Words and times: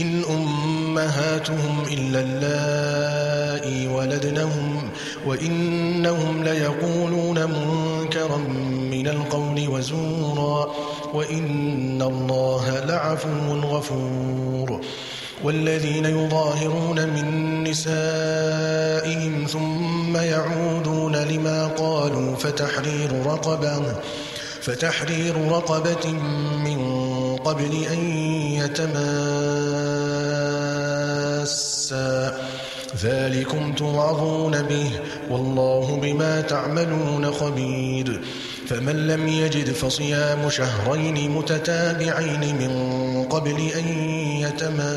إن 0.00 0.22
أمهاتهم 0.30 1.84
إلا 1.92 2.20
اللائي 2.20 3.88
ولدنهم 3.88 4.90
وإنهم 5.26 6.44
ليقولون 6.44 7.38
منكرا 7.44 8.36
من 8.90 9.08
القول 9.08 9.68
وزورا 9.68 10.72
وإن 11.14 12.02
الله 12.02 12.84
لعفو 12.84 13.52
غفور 13.54 14.80
والذين 15.44 16.04
يظاهرون 16.04 17.08
من 17.08 17.64
نسائهم 17.64 19.46
ثم 19.46 20.16
يعودون 20.16 21.16
لما 21.16 21.66
قالوا 21.66 22.36
فتحرير 22.36 23.26
رقبة 23.26 23.82
فتحرير 24.62 25.48
رقبة 25.50 26.12
من 26.64 27.02
قبل 27.36 27.84
أن 27.92 27.98
يتماسا 28.52 29.31
ذلكم 33.02 33.72
توعظون 33.72 34.62
به 34.62 34.90
والله 35.30 36.00
بما 36.02 36.40
تعملون 36.40 37.30
خبير. 37.30 38.20
فمن 38.68 39.06
لم 39.06 39.28
يجد 39.28 39.72
فصيام 39.72 40.50
شهرين 40.50 41.30
متتابعين 41.30 42.40
من 42.40 42.72
قبل 43.30 43.70
أن 43.78 43.88
يتماسا. 44.40 44.92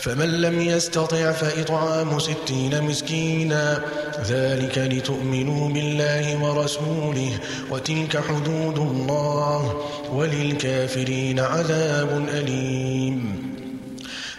فمن 0.00 0.40
لم 0.40 0.60
يستطع 0.60 1.32
فإطعام 1.32 2.18
ستين 2.18 2.82
مسكينا. 2.82 3.80
ذلك 4.28 4.78
لتؤمنوا 4.78 5.68
بالله 5.68 6.42
ورسوله 6.42 7.30
وتلك 7.70 8.16
حدود 8.16 8.78
الله 8.78 9.82
وللكافرين 10.12 11.40
عذاب 11.40 12.28
أليم. 12.34 13.07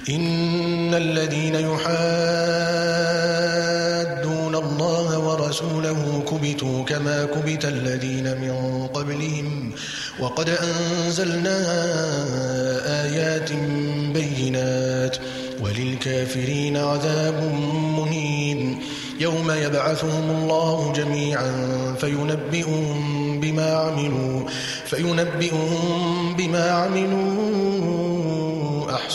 إن 0.10 0.94
الذين 0.94 1.56
يحادون 1.56 1.90
الله 4.56 5.20
ورسوله 5.20 6.24
كبتوا 6.32 6.84
كما 6.84 7.26
كبت 7.26 7.66
الذين 7.66 8.24
من 8.24 8.88
قبلهم 8.88 9.72
وقد 10.20 10.50
أنزلنا 10.50 11.58
آيات 13.06 13.52
بينات 14.14 15.18
وللكافرين 15.62 16.78
عذاب 16.78 17.44
مهين 17.98 18.80
يوم 19.20 19.52
يبعثهم 19.52 20.30
الله 20.30 20.94
جميعا 20.96 21.52
فينبئهم 22.00 23.40
بما 23.40 23.74
عملوا 23.76 24.50
فينبئهم 24.86 26.36
بما 26.38 26.72
عملوا 26.72 28.48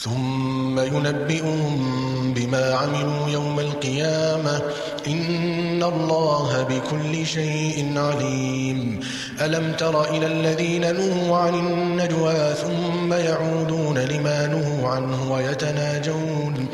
ثم 0.00 0.78
ينبئهم 0.78 2.34
بما 2.34 2.74
عملوا 2.74 3.28
يوم 3.28 3.60
القيامة. 3.60 4.62
إن 5.06 5.82
الله 5.82 6.62
بكل 6.62 7.26
شيء 7.26 7.98
عليم. 7.98 9.00
ألم 9.40 9.72
تر 9.72 10.04
إلى 10.10 10.26
الذين 10.26 10.94
نهوا 10.96 11.36
عن 11.36 11.54
النجوى 11.54 12.54
ثم 12.54 13.12
يعودون 13.12 13.98
لما 13.98 14.46
نهوا 14.46 14.88
عنه 14.88 15.32
ويتناجون؟ 15.32 16.66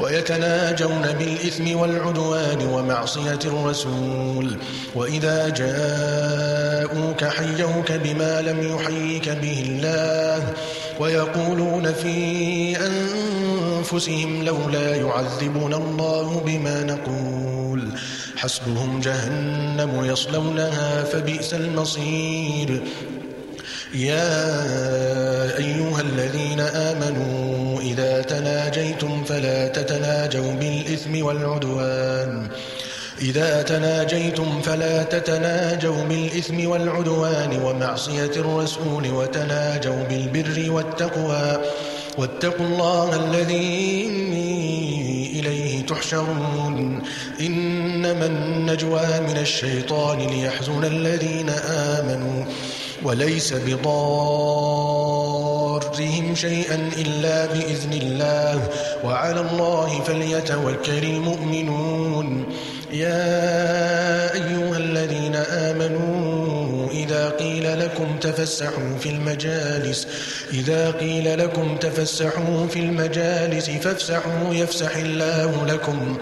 ويتناجون 0.00 1.02
بالإثم 1.18 1.76
والعدوان 1.78 2.66
ومعصية 2.66 3.38
الرسول. 3.44 4.56
وإذا 4.94 5.48
جاءوك 5.48 7.24
حيوك 7.24 7.92
بما 7.92 8.40
لم 8.42 8.74
يحيك 8.74 9.28
به 9.28 9.64
الله 9.68 10.54
ويقولون 11.00 11.92
في 11.92 12.76
أنفسهم 12.76 14.44
لولا 14.44 14.96
يعذبنا 14.96 15.76
الله 15.76 16.42
بما 16.46 16.82
نقول. 16.82 17.88
حسبهم 18.36 19.00
جهنم 19.00 20.04
يصلونها 20.04 21.04
فبئس 21.04 21.54
المصير. 21.54 22.82
يا 23.94 25.56
أيها 25.58 26.00
الذين 26.00 26.60
آمنوا 26.60 27.80
إذا 27.80 28.22
تناجيتم 28.22 29.24
فلا 29.24 29.68
تتناجوا 29.68 30.52
بالإثم 30.52 31.24
والعدوان. 31.24 32.48
إذا 33.20 33.62
تناجيتم 33.62 34.62
فلا 34.62 35.02
تتناجوا 35.02 36.04
بالإثم 36.04 36.68
والعدوان 36.68 37.60
ومعصية 37.62 38.30
الرسول 38.36 39.10
وتناجوا 39.10 40.04
بالبر 40.10 40.70
والتقوى. 40.70 41.58
واتقوا 42.18 42.66
الله 42.66 43.16
الذي 43.16 44.06
إليه 45.40 45.86
تحشرون. 45.86 47.02
إنما 47.40 48.26
النجوى 48.26 49.20
من 49.28 49.38
الشيطان 49.40 50.18
ليحزن 50.18 50.84
الذين 50.84 51.50
آمنوا. 51.70 52.44
وليس 53.04 53.52
بضارهم 53.52 53.84
شيئا 56.34 56.90
إلا 56.98 57.46
بإذن 57.46 57.92
الله. 57.92 58.68
وعلى 59.04 59.40
الله 59.40 60.00
فليتوكل 60.00 61.04
المؤمنون. 61.04 62.46
يا 62.92 64.34
أيها 64.34 64.76
الذين 64.76 65.36
آمنوا 65.36 66.90
إذا 66.90 67.28
قيل 67.28 67.80
لكم 67.80 68.16
تفسحوا 68.20 68.98
في 69.00 69.08
المجالس 69.08 70.06
إذا 70.52 70.90
قيل 70.90 71.38
لكم 71.38 71.76
تفسحوا 71.76 72.66
في 72.66 72.80
المجالس 72.80 73.70
فافسحوا 73.70 74.54
يفسح 74.54 74.96
الله 74.96 75.66
لكم. 75.66 76.18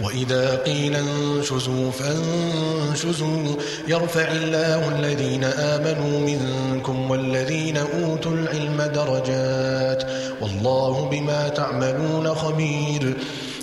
وإذا 0.00 0.56
قيل 0.56 0.96
انشزوا 0.96 1.90
فانشزوا 1.90 3.56
يرفع 3.88 4.28
الله 4.30 4.88
الذين 4.98 5.44
آمنوا 5.44 6.20
منكم 6.20 7.10
والذين 7.10 7.76
أوتوا 7.76 8.32
العلم 8.32 8.82
درجات 8.94 10.02
والله 10.40 11.08
بما 11.10 11.48
تعملون 11.48 12.34
خبير 12.34 13.16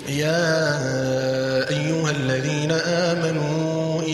يا 0.08 0.78
أيها 1.70 2.10
الذين 2.10 2.72
آمنوا 2.72 3.53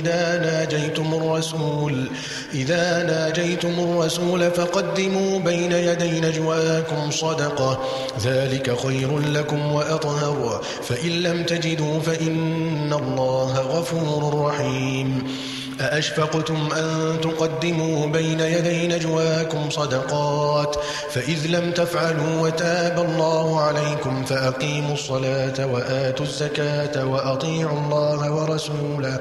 إذا 0.01 0.39
ناجيتم 0.39 1.15
الرسول 1.15 2.09
إذا 2.55 3.03
ناجيتم 3.03 3.75
الرسول 3.79 4.51
فقدموا 4.51 5.39
بين 5.39 5.73
يدي 5.73 6.21
نجواكم 6.21 7.11
صدقة 7.11 7.81
ذلك 8.25 8.79
خير 8.79 9.19
لكم 9.19 9.73
وأطهر 9.73 10.61
فإن 10.83 11.11
لم 11.11 11.43
تجدوا 11.43 12.01
فإن 12.01 12.93
الله 12.93 13.61
غفور 13.61 14.47
رحيم. 14.47 15.29
أأشفقتم 15.81 16.69
أن 16.77 17.21
تقدموا 17.23 18.07
بين 18.07 18.41
يدي 18.41 18.89
نجواكم 18.89 19.71
صدقات؟ 19.71 20.77
فإذ 21.11 21.47
لم 21.47 21.71
تفعلوا 21.71 22.41
وتاب 22.41 23.07
الله 23.09 23.61
عليكم 23.61 24.25
فأقيموا 24.25 24.95
الصلاة 24.95 25.67
وآتوا 25.67 26.27
الزكاة 26.27 27.05
وأطيعوا 27.05 27.79
الله 27.79 28.33
ورسوله. 28.33 29.21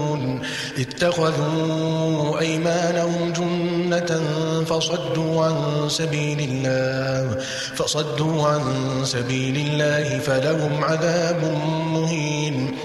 اتخذوا 0.81 2.39
أيمانهم 2.39 3.33
جنة 3.33 4.21
فصدوا 4.65 5.45
عن 5.45 5.89
سبيل 5.89 6.39
الله 6.39 7.37
فصدوا 7.75 8.47
عن 8.47 8.61
سبيل 9.05 9.57
الله 9.57 10.19
فلهم 10.19 10.83
عذاب 10.83 11.57
مهين. 11.93 12.77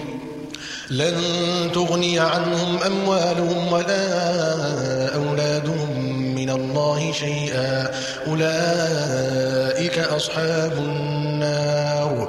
لن 0.90 1.14
تغني 1.74 2.18
عنهم 2.18 2.78
أموالهم 2.86 3.72
ولا 3.72 4.06
أولادهم 5.14 6.00
من 6.34 6.50
الله 6.50 7.12
شيئا. 7.12 7.90
أولئك 8.26 9.98
أصحاب 9.98 10.72
النار. 10.78 12.28